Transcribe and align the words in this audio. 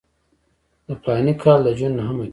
د 0.87 0.89
فلاني 1.01 1.33
کال 1.43 1.59
د 1.65 1.67
جون 1.77 1.91
نهمه 1.99 2.23
کېږي. 2.25 2.29